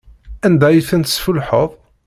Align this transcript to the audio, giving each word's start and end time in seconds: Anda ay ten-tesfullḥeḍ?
Anda 0.45 0.65
ay 0.69 0.81
ten-tesfullḥeḍ? 0.89 1.69